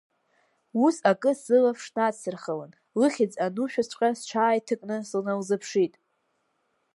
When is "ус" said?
0.83-0.95